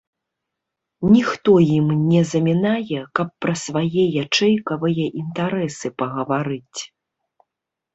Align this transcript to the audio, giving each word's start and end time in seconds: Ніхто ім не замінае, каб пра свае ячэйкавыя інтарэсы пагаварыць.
Ніхто 1.15 1.51
ім 1.75 1.85
не 2.07 2.23
замінае, 2.31 2.99
каб 3.21 3.27
пра 3.45 3.53
свае 3.67 4.03
ячэйкавыя 4.25 5.05
інтарэсы 5.25 5.97
пагаварыць. 6.03 6.79